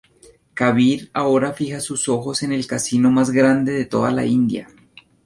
[0.55, 4.67] Kabir ahora fija sus ojos en el casino más grande en toda la India.